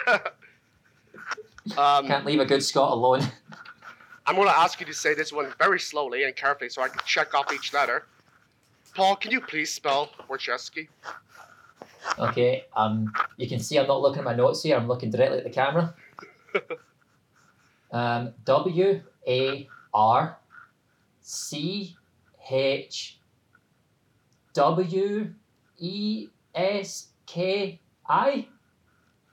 [1.77, 3.21] um, Can't leave a good Scot alone.
[4.25, 6.89] I'm going to ask you to say this one very slowly and carefully so I
[6.89, 8.05] can check off each letter.
[8.93, 10.87] Paul, can you please spell Warschewski?
[12.19, 14.75] Okay, um, you can see I'm not looking at my notes here.
[14.75, 15.93] I'm looking directly at the camera.
[17.91, 20.37] Um, W A R
[21.21, 21.95] C
[22.49, 23.19] H
[24.53, 25.33] W
[25.77, 26.27] E
[26.57, 28.47] S K I.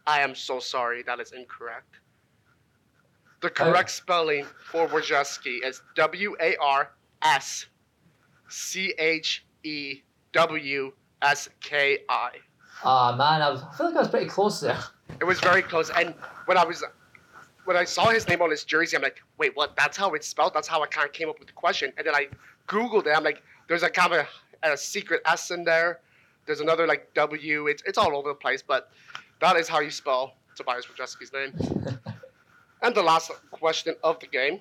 [0.07, 1.97] I am so sorry, that is incorrect.
[3.41, 6.91] The correct spelling for Warschewski is W A R
[7.23, 7.67] S
[8.49, 12.31] C H E W S K I.
[12.83, 14.79] Ah man, I, was, I feel like I was pretty close there.
[15.21, 16.85] It was very close, and when I was
[17.65, 19.75] when I saw his name on his jersey, I'm like, wait, what?
[19.77, 20.53] That's how it's spelled.
[20.53, 22.29] That's how I kind of came up with the question, and then I
[22.69, 23.17] googled it.
[23.17, 24.27] I'm like, there's a kind of
[24.63, 26.01] a, a secret S in there.
[26.47, 27.67] There's another like W.
[27.67, 28.91] It's it's all over the place, but
[29.41, 31.53] that is how you spell Tobias Warschewski's name.
[32.85, 34.61] And the last question of the game.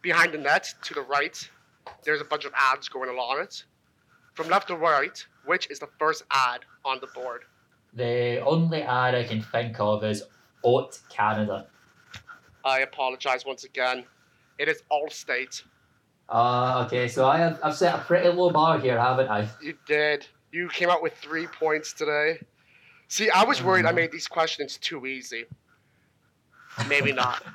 [0.00, 1.36] Behind the net, to the right,
[2.04, 3.64] there's a bunch of ads going along it.
[4.32, 7.42] From left to right, which is the first ad on the board?
[7.92, 10.22] The only ad I can think of is
[10.64, 11.66] Oat Canada.
[12.64, 14.04] I apologize once again.
[14.58, 15.64] It is Allstate.
[16.28, 19.48] Ah, okay, so I have, I've set a pretty low bar here, haven't I?
[19.62, 20.26] You did.
[20.52, 22.38] You came out with three points today.
[23.08, 23.96] See, I was worried I Mhm.
[23.96, 25.44] made these questions too easy.
[26.88, 27.42] Maybe not.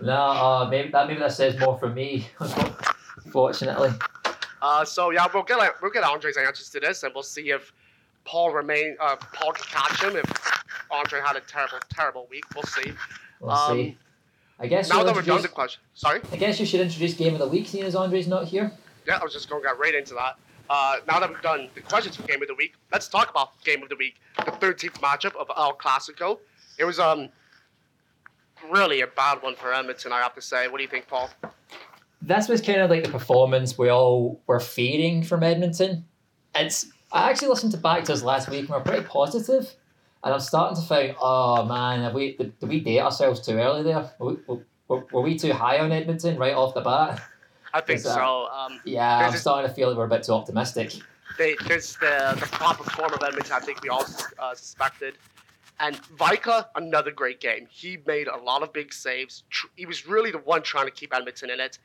[0.00, 2.28] No, uh, maybe that maybe that says more for me.
[3.32, 3.90] Fortunately,
[4.60, 7.72] Uh, so yeah, we'll get we'll get Andre's answers to this, and we'll see if
[8.24, 10.16] Paul remain uh, Paul can catch him.
[10.16, 12.92] If Andre had a terrible terrible week, we'll see.
[13.40, 13.98] we'll Um, see.
[14.58, 16.20] I guess Now that we're done the question, sorry.
[16.32, 18.72] I guess you should introduce game of the week, seeing as Andre's not here.
[19.06, 20.38] Yeah, I was just going to get right into that.
[20.70, 23.62] Uh, now that we've done the questions for game of the week, let's talk about
[23.64, 24.16] game of the week.
[24.38, 26.38] The 13th matchup of El Clasico.
[26.78, 27.28] It was um
[28.70, 30.68] really a bad one for Edmonton, I have to say.
[30.68, 31.30] What do you think, Paul?
[32.22, 36.04] This was kind of like the performance we all were fearing from Edmonton.
[36.54, 39.74] It's I actually listened to back to us last week and we are pretty positive,
[40.24, 43.52] and I'm starting to think, oh man, have we did, did we date ourselves too
[43.52, 44.10] early there?
[44.18, 44.56] Were we,
[44.88, 47.22] were, were we too high on Edmonton right off the bat?
[47.74, 48.46] I think so.
[48.46, 50.92] Um, Yeah, I'm a- starting to feel like we're a bit too optimistic.
[51.38, 54.06] they, there's the, the proper form of Edmonton, I think we all
[54.38, 55.18] uh, suspected.
[55.80, 57.66] And Vika, another great game.
[57.68, 59.42] He made a lot of big saves.
[59.76, 61.78] He was really the one trying to keep Edmonton in it.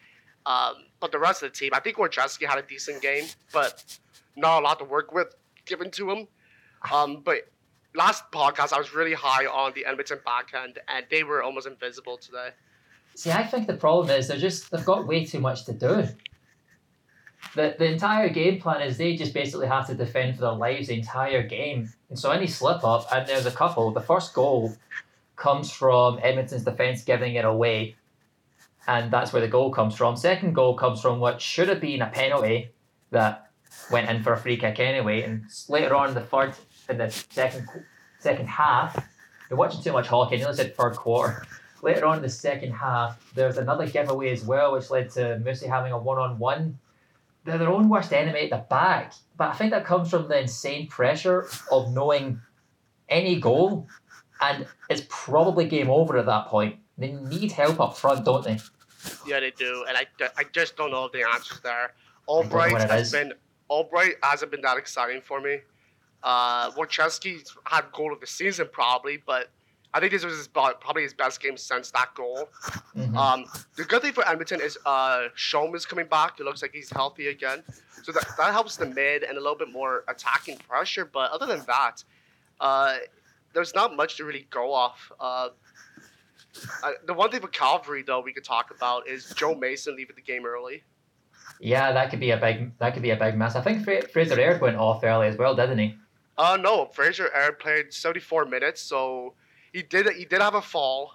[0.45, 3.97] Um, but the rest of the team, I think Warschewski had a decent game, but
[4.36, 6.28] not a lot to work with given to him.
[6.93, 7.49] Um, but
[7.99, 12.17] last podcast, I was really high on the Edmonton backhand, and they were almost invisible
[12.17, 12.49] today.
[13.15, 16.07] See, I think the problem is they're just they've got way too much to do.
[17.55, 20.88] The the entire game plan is they just basically have to defend for their lives
[20.88, 21.91] the entire game.
[22.09, 23.91] And so any slip up, and there's a couple.
[23.91, 24.73] The first goal
[25.35, 27.95] comes from Edmonton's defence giving it away.
[28.88, 30.15] And that's where the goal comes from.
[30.15, 32.71] Second goal comes from what should have been a penalty
[33.12, 33.51] that
[33.91, 35.21] went in for a free kick anyway.
[35.21, 36.55] And later on the third
[36.89, 37.67] in the second
[38.19, 39.08] second half,
[39.49, 41.45] you're watching too much hockey, I nearly said third quarter.
[41.82, 45.41] Later on in the second half, there was another giveaway as well, which led to
[45.45, 46.78] Moosey having a one-on-one.
[47.45, 50.41] They're their own worst enemy at the back, but I think that comes from the
[50.41, 52.41] insane pressure of knowing
[53.08, 53.88] any goal,
[54.41, 56.75] and it's probably game over at that point.
[56.97, 58.60] They need help up front, don't they?
[59.25, 60.06] Yeah, they do, and I,
[60.38, 61.93] I just don't know the answers there.
[62.28, 63.12] Albright has is.
[63.13, 63.34] been
[63.69, 65.60] Albright hasn't been that exciting for me.
[66.23, 69.49] Uh, Warschewski had goal of the season probably, but
[69.93, 72.49] I think this was his, probably his best game since that goal.
[72.95, 73.15] Mhm.
[73.15, 76.39] Um, the good thing for Edmonton is uh, Shom is coming back.
[76.39, 77.63] It looks like he's healthy again,
[78.03, 81.05] so that, that helps the mid and a little bit more attacking pressure.
[81.05, 82.03] But other than that,
[82.60, 82.97] uh,
[83.53, 85.12] there's not much to really go off.
[85.19, 85.49] Uh,
[87.05, 90.21] the one thing for Cavalry though we could talk about is Joe Mason leaving the
[90.21, 90.84] game early.
[91.60, 93.55] Yeah, that could be a big that could be a big miss.
[93.55, 95.97] I think Fra- Fraser Aird went off early as well, didn't he?
[96.39, 99.34] Uh, no, Fraser Aird played 74 minutes, so
[99.73, 101.12] he did he did have a fall,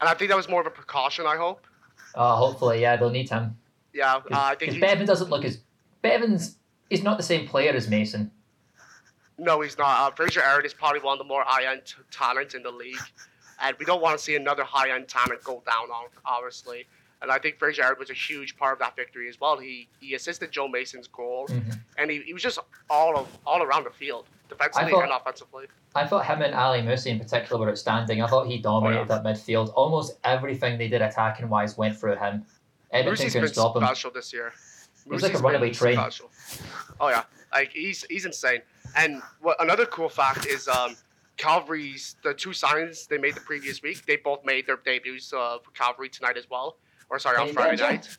[0.00, 1.26] and I think that was more of a precaution.
[1.26, 1.66] I hope.
[2.14, 3.56] Uh, hopefully, yeah, they'll need him.
[3.92, 5.58] Yeah, uh, I think Because Bevan doesn't look as
[6.00, 6.58] Bevan's.
[6.88, 8.30] He's not the same player as Mason.
[9.36, 9.98] no, he's not.
[10.12, 13.00] Uh, Fraser Aird is probably one of the more high-end t- talents in the league,
[13.60, 16.86] and we don't want to see another high-end talent go down on obviously.
[17.26, 19.58] And I think Fraser Aird was a huge part of that victory as well.
[19.58, 21.76] He he assisted Joe Mason's goal, Mhm.
[21.98, 25.66] and he, he was just all of, all around the field, defensively thought- and offensively.
[25.96, 28.22] I thought him and Ali Musse in particular were outstanding.
[28.22, 29.72] I thought he dominated that midfield.
[29.74, 32.46] Almost everything they did attacking wise went through him.
[32.92, 33.82] Couldn't been stop him.
[33.82, 34.52] special this year.
[35.10, 35.96] He's like a runaway train.
[35.96, 36.30] Special.
[37.00, 38.62] Oh yeah, like he's he's insane.
[38.94, 40.94] And what another cool fact is um,
[41.36, 44.06] Cavalry's the two signings they made the previous week.
[44.06, 46.76] They both made their debuts uh, for Cavalry tonight as well.
[47.08, 48.16] Or sorry, on Friday night.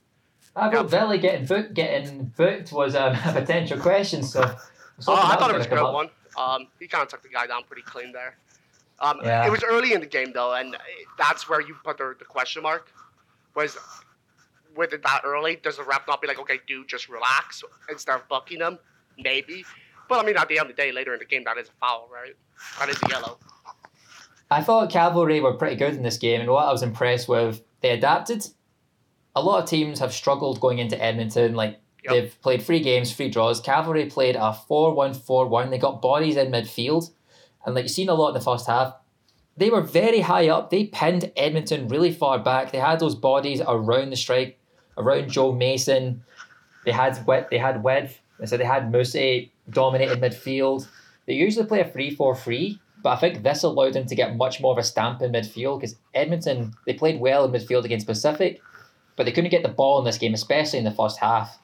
[0.55, 4.23] I thought Veli getting booked, getting booked was um, a potential question.
[4.23, 4.55] So, I
[5.07, 6.09] Oh, I thought it was a good one.
[6.37, 8.37] Um, he kind of took the guy down pretty clean there.
[8.99, 9.45] Um, Yeah.
[9.45, 10.75] It was early in the game though, and
[11.17, 12.91] that's where you put the, the question mark.
[13.55, 13.77] Was
[14.75, 18.15] with it that early, does the ref not be like, okay, dude, just relax instead
[18.15, 18.77] of bucking him?
[19.17, 19.65] Maybe.
[20.07, 21.69] But I mean, at the end of the day, later in the game, that is
[21.69, 22.35] a foul, right?
[22.79, 23.39] That is a yellow.
[24.49, 27.61] I thought Cavalry were pretty good in this game, and what I was impressed with,
[27.81, 28.47] they adapted.
[29.37, 31.53] A lot of teams have struggled going into Edmonton.
[31.53, 32.13] Like Yep.
[32.13, 33.59] they've played three games, three draws.
[33.59, 35.69] Cavalry played a 4-1-4-1.
[35.69, 37.11] They got bodies in midfield,
[37.65, 38.95] and like you've seen a lot in the first half.
[39.57, 40.69] They were very high up.
[40.69, 42.71] They pinned Edmonton really far back.
[42.71, 44.59] They had those bodies around the strike,
[44.97, 46.23] around Joe Mason.
[46.85, 47.49] They had wet.
[47.49, 48.19] They had width.
[48.45, 50.87] So they had Musse dominated midfield.
[51.25, 54.71] They usually play a 3-4-3, but I think this allowed them to get much more
[54.71, 58.61] of a stamp in midfield because Edmonton they played well in midfield against Pacific,
[59.17, 61.57] but they couldn't get the ball in this game, especially in the first half.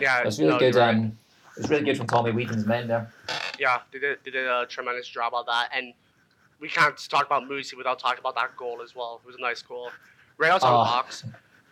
[0.00, 0.74] Yeah, It was really no, good.
[0.74, 0.94] right.
[0.96, 1.16] Um,
[1.56, 3.12] it was really good from Tommy Wheeldon's men there.
[3.58, 5.68] Yeah, they did, they did a tremendous job on that.
[5.74, 5.92] And
[6.60, 9.20] we can't talk about Musse without talking about that goal as well.
[9.22, 9.90] It was a nice goal.
[10.38, 10.78] Right outside Oh.
[10.78, 11.24] the box.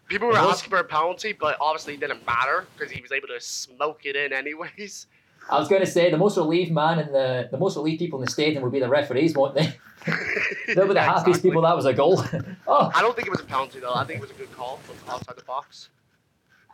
[0.08, 3.10] People were was- asking for a penalty, but obviously it didn't matter because he was
[3.10, 5.06] able to smoke it in anyways.
[5.50, 8.18] I was going to say the most relieved man and the the most relieved people
[8.18, 9.76] in the stadium would be the referees, won't they?
[10.66, 11.50] They'll be the Yeah, happiest exactly.
[11.50, 12.22] people that was a goal.
[12.66, 13.94] oh, I don't think it was a penalty though.
[13.94, 15.88] I think it was a good call from outside the box.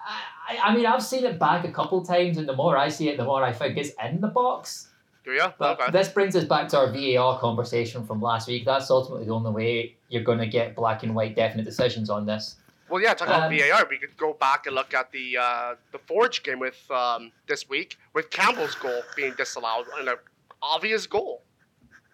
[0.05, 3.09] I, I mean, I've seen it back a couple times, and the more I see
[3.09, 4.89] it, the more I think it's in the box.
[5.25, 5.47] Do you?
[5.59, 5.93] But okay.
[5.93, 8.65] this brings us back to our VAR conversation from last week.
[8.65, 12.27] That's ultimately the only way you're going to get black and white definite decisions on
[12.27, 12.57] this.
[12.89, 15.75] Well, yeah, talking about Um, VAR, we could go back and look at the uh,
[15.93, 20.17] the Forge game with um, this week with Campbell's goal being disallowed and an
[20.61, 21.42] obvious goal.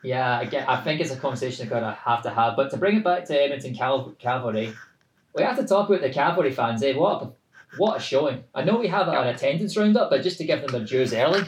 [0.03, 2.57] Yeah, again, I think it's a conversation we're going to have to have.
[2.57, 4.73] But to bring it back to Edmonton Cal- Cavalry,
[5.35, 6.83] we have to talk about the Cavalry fans.
[6.83, 6.95] Eh?
[6.95, 7.33] What a,
[7.77, 8.45] what a showing.
[8.55, 11.43] I know we have an attendance roundup, but just to give them their dues early.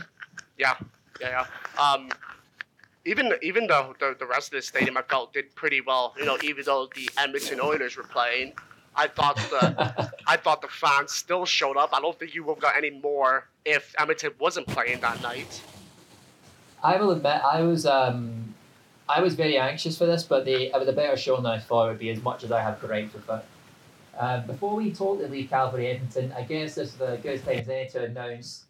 [0.59, 0.75] Yeah,
[1.21, 1.47] yeah.
[1.79, 1.83] yeah.
[1.83, 2.11] Um,
[3.05, 6.15] even even the, the the rest of the stadium, I felt did pretty well.
[6.19, 8.53] You know, even though the Edmonton Oilers were playing,
[8.95, 11.91] I thought the I thought the fans still showed up.
[11.93, 15.63] I don't think you would have got any more if Edmonton wasn't playing that night.
[16.83, 18.55] I will admit, I was um,
[19.09, 21.59] I was very anxious for this, but the, it was a better show than I
[21.59, 23.45] thought it would be, as much as I had gripes with it.
[24.19, 27.89] Um, before we totally leave Cavalry Edmonton, I guess this is the good time any
[27.91, 28.65] to announce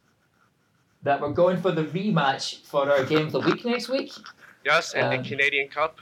[1.02, 4.12] that we're going for the rematch for our game of the week next week.
[4.64, 5.98] Yes, in Um, the Canadian Cup,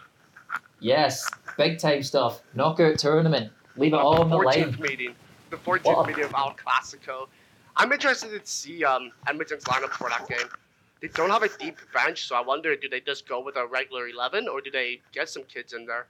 [0.80, 2.40] Yes, big time stuff.
[2.54, 3.52] Knockout tournament.
[3.76, 4.76] Leave it uh, all on the line.
[4.80, 5.14] meeting,
[5.50, 7.26] the What fourteenth a- meeting of Al Classico.
[7.76, 10.46] I'm interested to see um, Edmonton's lineup for that game.
[11.00, 13.66] They don't have a deep bench, so I wonder do they just go with a
[13.66, 16.08] regular eleven or do they get some kids in there?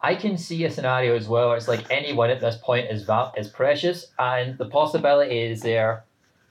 [0.00, 1.48] I can see a scenario as well.
[1.48, 5.60] Where it's like anyone at this point is va- is precious, and the possibility is
[5.62, 6.04] there.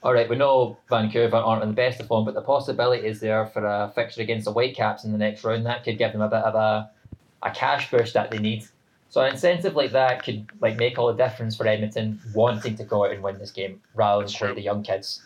[0.03, 3.19] All right, we know Vancouver aren't in the best of form, but the possibility is
[3.19, 5.65] there for a fixture against the Whitecaps in the next round.
[5.65, 6.91] That could give them a bit of a,
[7.41, 8.65] a cash push that they need.
[9.09, 12.83] So an incentive like that could like make all the difference for Edmonton wanting to
[12.83, 15.23] go out and win this game rather than play the young kids.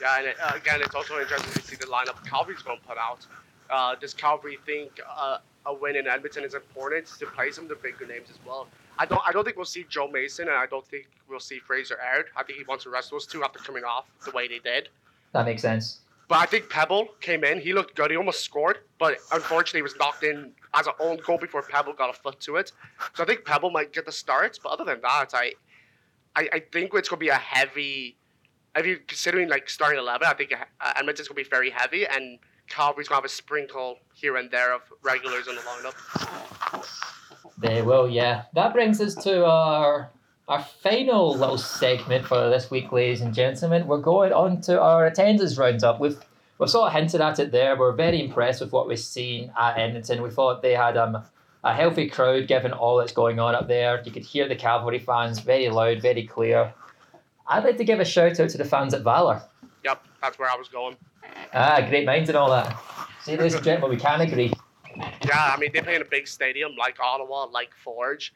[0.00, 2.86] Yeah, and it, uh, again, it's also interesting to see the lineup Cavalry's going to
[2.86, 3.26] put out.
[3.70, 7.70] Uh, does Cavalry think uh, a win in Edmonton is important to play some of
[7.70, 8.68] the bigger names as well?
[8.98, 9.20] I don't.
[9.26, 12.26] I don't think we'll see Joe Mason, and I don't think we'll see Fraser Aird.
[12.36, 14.88] I think he wants to rest those two after coming off the way they did.
[15.32, 16.00] That makes sense.
[16.28, 17.60] But I think Pebble came in.
[17.60, 18.10] He looked good.
[18.10, 21.92] He almost scored, but unfortunately, he was knocked in as an own goal before Pebble
[21.92, 22.72] got a foot to it.
[23.14, 24.58] So I think Pebble might get the start.
[24.62, 25.52] But other than that, I,
[26.34, 28.16] I, I think it's going to be a heavy.
[28.76, 32.38] If you considering like starting eleven, I think uh, Edmonton's to be very heavy, and
[32.68, 35.94] Calgary's to have a sprinkle here and there of regulars in the lineup.
[37.58, 38.42] They will, yeah.
[38.54, 40.10] That brings us to our
[40.48, 45.06] our final little segment for this week, ladies and gentlemen, we're going on to our
[45.06, 45.98] attendance roundup.
[45.98, 46.18] We've
[46.58, 47.76] we've sort of hinted at it there.
[47.76, 50.22] We're very impressed with what we've seen at Edmonton.
[50.22, 51.24] We thought they had um,
[51.64, 54.02] a healthy crowd given all that's going on up there.
[54.04, 56.74] You could hear the Cavalry fans very loud, very clear.
[57.48, 59.42] I'd like to give a shout out to the fans at Valor.
[59.84, 60.96] Yep, that's where I was going.
[61.54, 62.76] Ah, great minds and all that.
[63.22, 64.52] See, ladies and gentlemen, we can agree.
[64.96, 68.34] Yeah, I mean they play in a big stadium like Ottawa, like Forge.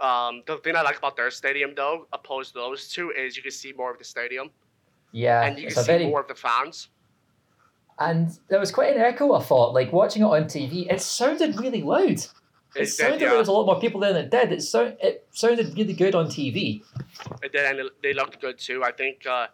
[0.00, 3.42] Um, the thing I like about their stadium, though, opposed to those two, is you
[3.42, 4.50] can see more of the stadium
[5.12, 6.88] Yeah, and you can see very more of the fans.
[7.98, 9.34] and there was quite an echo.
[9.34, 12.24] I thought, like watching it on TV, it sounded really loud.
[12.74, 14.52] It, It sounded did, like there was a lot more people there than it did.
[14.52, 16.82] It sound it sounded really good on TV.
[17.42, 18.84] It did, and they looked good too.
[18.84, 19.26] I think.
[19.26, 19.48] Uh,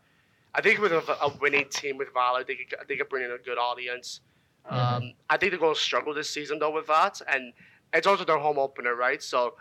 [0.54, 3.32] I think with a, a winning team with Valor, they could they could bring in
[3.32, 4.20] a good audience.
[4.66, 5.04] Mm-hmm.
[5.04, 7.52] Um, I think they're going to struggle this season though with that, and
[7.92, 9.22] it's also their home opener, right?
[9.22, 9.54] So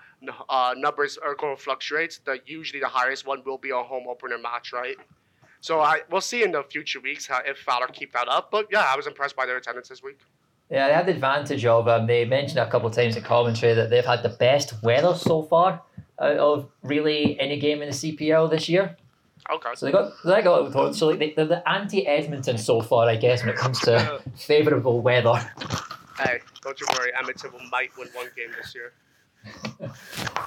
[0.49, 2.19] uh, numbers are going to fluctuate.
[2.25, 4.97] The usually the highest one will be a home opener match, right?
[5.61, 8.51] So I we'll see in the future weeks how, if Valor keep that up.
[8.51, 10.19] But yeah, I was impressed by their attendance this week.
[10.69, 13.73] Yeah, they had the advantage of um, they mentioned a couple of times in commentary
[13.73, 15.81] that they've had the best weather so far
[16.19, 18.95] out of really any game in the CPL this year.
[19.51, 19.69] Okay.
[19.75, 23.09] So they got they got it so like they, they're the anti Edmonton so far,
[23.09, 25.35] I guess, when it comes to favourable weather.
[26.17, 28.93] Hey, don't you worry, Edmonton will might win one game this year.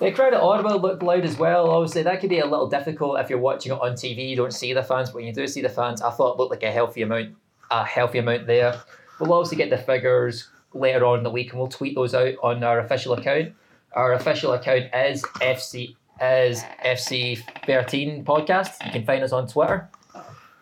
[0.00, 1.70] The crowd at Ottawa looked loud as well.
[1.70, 4.28] Obviously, that could be a little difficult if you're watching it on TV.
[4.28, 6.38] You don't see the fans, but when you do see the fans, I thought it
[6.38, 7.34] looked like a healthy amount,
[7.70, 8.78] a healthy amount there.
[9.18, 12.34] We'll obviously get the figures later on in the week, and we'll tweet those out
[12.42, 13.52] on our official account.
[13.92, 18.84] Our official account is FC is FC thirteen podcast.
[18.84, 19.88] You can find us on Twitter.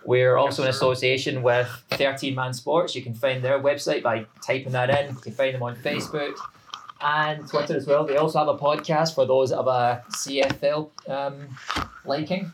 [0.05, 2.95] We're also in association with 13 Man Sports.
[2.95, 5.15] You can find their website by typing that in.
[5.15, 6.37] You can find them on Facebook
[7.01, 8.05] and Twitter as well.
[8.05, 11.49] They also have a podcast for those of a CFL um,
[12.05, 12.53] liking.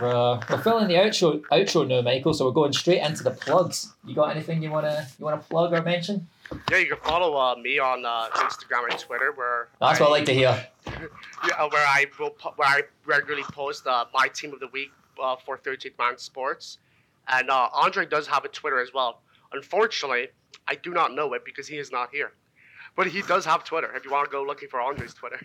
[0.00, 2.32] We're, we're filling the outro outro now, Michael.
[2.34, 3.92] So we're going straight into the plugs.
[4.04, 6.26] You got anything you wanna you wanna plug or mention?
[6.70, 10.12] Yeah, you can follow uh, me on uh, Instagram and Twitter, where That's what I
[10.12, 10.66] like to hear.
[11.46, 14.90] Yeah, where I will po- where I regularly post uh, my team of the week
[15.22, 16.78] uh, for 13th Man Sports,
[17.28, 19.20] and uh, Andre does have a Twitter as well.
[19.52, 20.28] Unfortunately,
[20.66, 22.32] I do not know it because he is not here,
[22.96, 23.92] but he does have Twitter.
[23.94, 25.38] If you want to go looking for Andre's Twitter,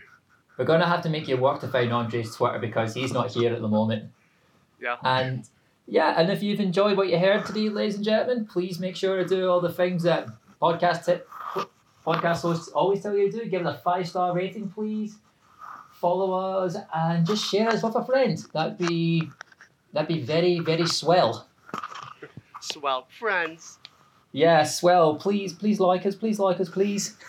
[0.58, 3.54] We're gonna have to make you work to find Andre's Twitter because he's not here
[3.54, 4.12] at the moment.
[4.84, 4.98] Yeah.
[5.04, 5.48] And
[5.88, 9.18] yeah, and if you've enjoyed what you heard today, ladies and gentlemen, please make sure
[9.18, 10.28] to do all the things that
[10.62, 11.28] podcast tip,
[12.06, 13.46] podcast hosts always tell you to do.
[13.50, 15.18] Give it a five star rating, please.
[15.94, 18.38] Follow us and just share us with a friend.
[18.54, 19.30] That'd be
[19.94, 21.48] that'd be very very swell.
[22.60, 23.80] swell friends.
[24.34, 25.16] Yeah, swell.
[25.16, 26.16] Please, please like us.
[26.16, 27.16] Please like us, please.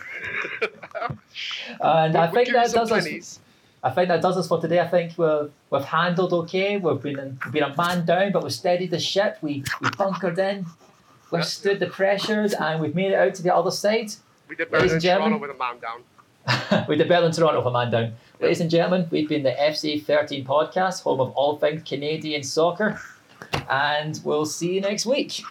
[1.80, 3.40] And I think that does us.
[3.84, 4.80] I think that does us for today.
[4.80, 6.78] I think we've, we've handled okay.
[6.78, 9.36] We've been we've been a man down, but we've steadied the ship.
[9.42, 10.64] We we bunkered in.
[11.30, 14.10] We've stood the pressures, and we've made it out to the other side.
[14.48, 15.00] We did better than.
[15.00, 16.86] Toronto with a man down.
[16.88, 18.14] we did better than Toronto with a man down.
[18.40, 22.98] Ladies and gentlemen, we've been the FC13 podcast, home of all things Canadian soccer,
[23.68, 25.42] and we'll see you next week.